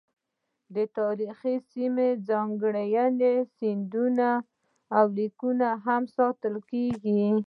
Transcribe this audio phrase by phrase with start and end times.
[0.97, 2.89] تاریخي سیمې، ځانګړي
[3.57, 4.29] سندونه
[4.97, 7.21] او لیکونه هم ساتل کیږي.